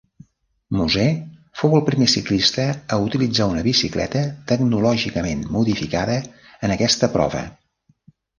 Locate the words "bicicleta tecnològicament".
3.67-5.45